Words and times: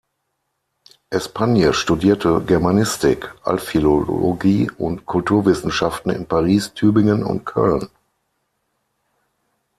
Espagne 1.11 1.75
studierte 1.75 2.41
Germanistik, 2.43 3.35
Altphilologie 3.43 4.71
und 4.79 5.05
Kulturwissenschaften 5.05 6.09
in 6.11 6.25
Paris, 6.25 6.73
Tübingen 6.73 7.23
und 7.23 7.45
Köln. 7.45 7.87